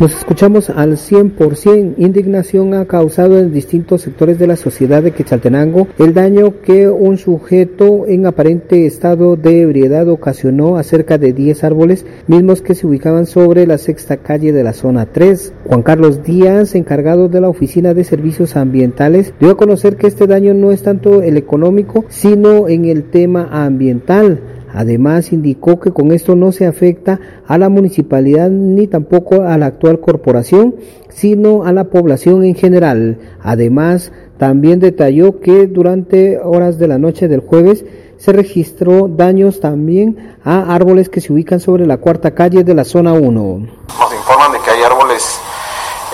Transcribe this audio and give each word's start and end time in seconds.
Nos 0.00 0.16
escuchamos 0.16 0.70
al 0.70 0.96
100%. 0.96 1.96
Indignación 1.98 2.72
ha 2.72 2.86
causado 2.86 3.38
en 3.38 3.52
distintos 3.52 4.00
sectores 4.00 4.38
de 4.38 4.46
la 4.46 4.56
sociedad 4.56 5.02
de 5.02 5.10
Quetzaltenango 5.10 5.88
el 5.98 6.14
daño 6.14 6.62
que 6.62 6.88
un 6.88 7.18
sujeto 7.18 8.06
en 8.06 8.24
aparente 8.24 8.86
estado 8.86 9.36
de 9.36 9.60
ebriedad 9.60 10.08
ocasionó 10.08 10.78
a 10.78 10.84
cerca 10.84 11.18
de 11.18 11.34
10 11.34 11.64
árboles, 11.64 12.06
mismos 12.28 12.62
que 12.62 12.74
se 12.74 12.86
ubicaban 12.86 13.26
sobre 13.26 13.66
la 13.66 13.76
sexta 13.76 14.16
calle 14.16 14.52
de 14.52 14.64
la 14.64 14.72
zona 14.72 15.04
3. 15.04 15.52
Juan 15.66 15.82
Carlos 15.82 16.22
Díaz, 16.22 16.74
encargado 16.74 17.28
de 17.28 17.42
la 17.42 17.50
Oficina 17.50 17.92
de 17.92 18.04
Servicios 18.04 18.56
Ambientales, 18.56 19.34
dio 19.38 19.50
a 19.50 19.58
conocer 19.58 19.96
que 19.96 20.06
este 20.06 20.26
daño 20.26 20.54
no 20.54 20.72
es 20.72 20.82
tanto 20.82 21.20
el 21.20 21.36
económico, 21.36 22.06
sino 22.08 22.68
en 22.68 22.86
el 22.86 23.10
tema 23.10 23.50
ambiental 23.52 24.40
Además, 24.72 25.32
indicó 25.32 25.80
que 25.80 25.92
con 25.92 26.12
esto 26.12 26.36
no 26.36 26.52
se 26.52 26.66
afecta 26.66 27.20
a 27.46 27.58
la 27.58 27.68
municipalidad 27.68 28.50
ni 28.50 28.86
tampoco 28.86 29.42
a 29.42 29.58
la 29.58 29.66
actual 29.66 30.00
corporación, 30.00 30.76
sino 31.08 31.64
a 31.64 31.72
la 31.72 31.84
población 31.84 32.44
en 32.44 32.54
general. 32.54 33.18
Además, 33.42 34.12
también 34.38 34.80
detalló 34.80 35.40
que 35.40 35.66
durante 35.66 36.38
horas 36.38 36.78
de 36.78 36.88
la 36.88 36.98
noche 36.98 37.28
del 37.28 37.40
jueves 37.40 37.84
se 38.16 38.32
registró 38.32 39.08
daños 39.08 39.60
también 39.60 40.36
a 40.44 40.74
árboles 40.74 41.08
que 41.08 41.20
se 41.20 41.32
ubican 41.32 41.58
sobre 41.58 41.86
la 41.86 41.96
cuarta 41.96 42.34
calle 42.34 42.64
de 42.64 42.74
la 42.74 42.84
zona 42.84 43.12
1. 43.12 43.30
Nos 43.30 44.14
informan 44.14 44.52
de 44.52 44.58
que 44.60 44.70
hay 44.70 44.82
árboles 44.82 45.40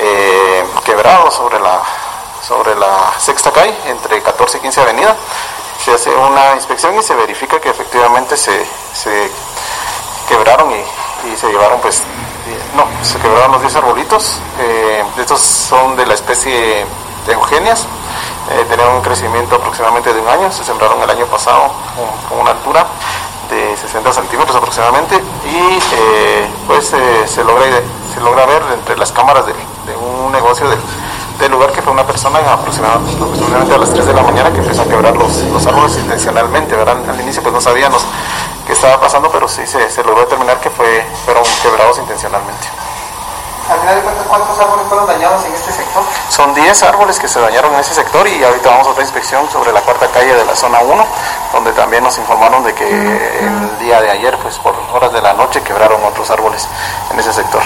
eh, 0.00 0.62
quebrados 0.84 1.34
sobre 1.34 1.58
la, 1.60 1.80
sobre 2.42 2.74
la 2.78 3.12
sexta 3.18 3.50
calle, 3.52 3.72
entre 3.88 4.20
14 4.20 4.58
y 4.58 4.60
15 4.60 4.80
avenida 4.80 5.16
se 5.84 5.92
hace 5.92 6.10
una 6.10 6.54
inspección 6.54 6.96
y 6.96 7.02
se 7.02 7.14
verifica 7.16 7.60
que 7.60 7.68
efectivamente 7.68 8.36
se, 8.36 8.64
quebraron 10.28 10.70
y, 10.70 11.36
se 11.36 11.48
llevaron 11.48 11.80
pues 11.80 12.02
no, 12.76 12.86
se 13.04 13.18
quebraron 13.18 13.52
los 13.52 13.60
10 13.62 13.76
arbolitos. 13.76 14.38
Eh, 14.60 15.02
estos 15.18 15.40
son 15.40 15.96
de 15.96 16.06
la 16.06 16.14
especie 16.14 16.86
de 17.26 17.32
eugenias. 17.32 17.86
Eh, 18.50 18.64
tenían 18.68 18.90
un 18.90 19.02
crecimiento 19.02 19.56
aproximadamente 19.56 20.12
de 20.12 20.20
un 20.20 20.28
año 20.28 20.50
se 20.50 20.64
sembraron 20.64 21.00
el 21.00 21.08
año 21.08 21.26
pasado 21.26 21.72
con, 22.28 22.40
una 22.40 22.50
altura 22.50 22.86
de 23.48 23.76
60 23.76 24.12
centímetros 24.12 24.56
aproximadamente 24.56 25.16
y 25.16 25.78
eh, 25.94 26.50
pues 26.66 26.86
se, 26.86 27.44
logra, 27.44 27.64
se 28.12 28.20
logra 28.20 28.46
ver 28.46 28.62
entre 28.74 28.96
las 28.96 29.12
cámaras 29.12 29.46
de, 29.46 29.52
de 29.52 29.96
un 29.96 30.32
negocio 30.32 30.68
del 30.68 30.80
del 31.42 31.50
lugar 31.50 31.72
que 31.72 31.82
fue 31.82 31.92
una 31.92 32.06
persona 32.06 32.38
aproximadamente 32.38 33.74
a 33.74 33.78
las 33.78 33.92
3 33.92 34.06
de 34.06 34.14
la 34.14 34.22
mañana 34.22 34.52
que 34.52 34.58
empezó 34.58 34.82
a 34.82 34.84
quebrar 34.84 35.16
los, 35.16 35.42
los 35.42 35.66
árboles 35.66 35.98
intencionalmente, 35.98 36.76
¿verdad? 36.76 36.96
Al 37.08 37.20
inicio 37.20 37.42
pues 37.42 37.52
no 37.52 37.60
sabíamos 37.60 38.06
qué 38.64 38.72
estaba 38.72 39.00
pasando, 39.00 39.28
pero 39.28 39.48
sí 39.48 39.66
se, 39.66 39.90
se 39.90 40.04
logró 40.04 40.20
determinar 40.20 40.60
que 40.60 40.70
fue, 40.70 41.04
fueron 41.24 41.42
quebrados 41.60 41.98
intencionalmente. 41.98 42.68
Al 43.68 43.80
final 43.80 43.96
de 43.96 44.02
cuentas, 44.02 44.24
¿cuántos 44.28 44.58
árboles 44.58 44.86
fueron 44.86 45.06
dañados 45.06 45.44
en 45.44 45.52
este 45.54 45.72
sector? 45.72 46.02
Son 46.28 46.54
10 46.54 46.82
árboles 46.84 47.18
que 47.18 47.26
se 47.26 47.40
dañaron 47.40 47.74
en 47.74 47.80
ese 47.80 47.94
sector 47.94 48.26
y 48.28 48.42
ahorita 48.42 48.70
vamos 48.70 48.86
a 48.86 48.90
otra 48.90 49.02
inspección 49.02 49.48
sobre 49.50 49.72
la 49.72 49.80
cuarta 49.80 50.06
calle 50.08 50.34
de 50.34 50.44
la 50.44 50.54
zona 50.54 50.78
1, 50.80 51.06
donde 51.52 51.72
también 51.72 52.04
nos 52.04 52.18
informaron 52.18 52.62
de 52.62 52.72
que 52.74 52.86
el 52.86 53.78
día 53.80 54.00
de 54.00 54.10
ayer, 54.10 54.38
pues 54.38 54.58
por 54.58 54.74
horas 54.92 55.12
de 55.12 55.22
la 55.22 55.32
noche, 55.34 55.60
quebraron 55.62 56.04
otros 56.04 56.30
árboles 56.30 56.68
en 57.10 57.18
ese 57.18 57.32
sector. 57.32 57.62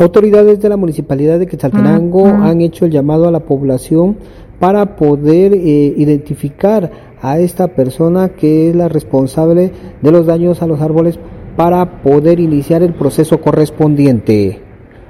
Autoridades 0.00 0.60
de 0.60 0.70
la 0.70 0.78
municipalidad 0.78 1.38
de 1.38 1.46
Quetzaltenango 1.46 2.26
han 2.26 2.62
hecho 2.62 2.86
el 2.86 2.90
llamado 2.90 3.28
a 3.28 3.30
la 3.30 3.40
población 3.40 4.16
para 4.58 4.96
poder 4.96 5.52
eh, 5.52 5.92
identificar 5.94 6.90
a 7.20 7.38
esta 7.38 7.68
persona 7.68 8.30
que 8.30 8.70
es 8.70 8.76
la 8.76 8.88
responsable 8.88 9.72
de 10.00 10.10
los 10.10 10.24
daños 10.24 10.62
a 10.62 10.66
los 10.66 10.80
árboles 10.80 11.18
para 11.54 12.00
poder 12.02 12.40
iniciar 12.40 12.82
el 12.82 12.94
proceso 12.94 13.42
correspondiente. 13.42 14.62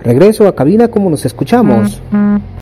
Regreso 0.02 0.48
a 0.48 0.56
cabina 0.56 0.88
como 0.88 1.08
nos 1.08 1.24
escuchamos. 1.24 2.02